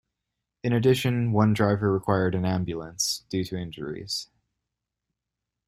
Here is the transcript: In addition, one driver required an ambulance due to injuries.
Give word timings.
In 0.63 0.73
addition, 0.73 1.31
one 1.31 1.53
driver 1.53 1.93
required 1.93 2.33
an 2.33 2.43
ambulance 2.43 3.23
due 3.29 3.43
to 3.45 3.55
injuries. 3.55 4.29